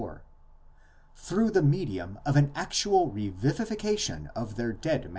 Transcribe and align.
34), 0.01 0.23
through 1.15 1.51
the 1.51 1.61
medium 1.61 2.17
of 2.25 2.35
an 2.35 2.51
actual 2.55 3.11
revivification 3.11 4.31
of 4.35 4.55
their 4.55 4.73
dead 4.73 4.81
25 4.93 5.01
Comp. 5.03 5.09